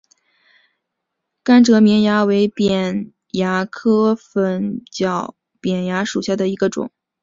[1.43, 6.89] 甘蔗绵蚜为扁蚜科粉角扁蚜属下的一个种。